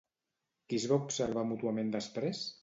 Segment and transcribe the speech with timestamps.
[0.71, 2.43] Qui es va observar mútuament després?